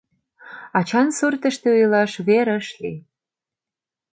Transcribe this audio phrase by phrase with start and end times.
[0.79, 2.99] Ачан суртышто илаш вер ыш лий.